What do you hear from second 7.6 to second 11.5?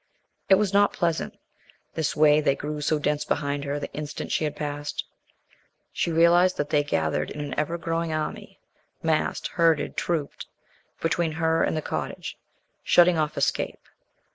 growing army, massed, herded, trooped, between